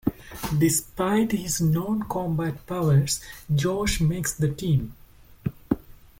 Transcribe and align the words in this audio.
Despite 0.57 1.31
his 1.31 1.61
non-combat 1.61 2.65
powers, 2.65 3.21
Josh 3.53 4.01
makes 4.01 4.33
the 4.33 4.51
team. 4.51 4.95